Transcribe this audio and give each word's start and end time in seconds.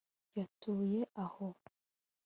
yatuye 0.37 1.01
aho 1.23 1.47